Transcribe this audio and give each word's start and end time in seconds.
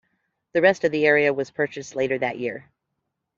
The 0.53 0.63
rest 0.63 0.83
of 0.83 0.91
the 0.91 1.05
area 1.05 1.31
was 1.31 1.51
purchased 1.51 1.95
later 1.95 2.17
that 2.17 2.39
year. 2.39 2.65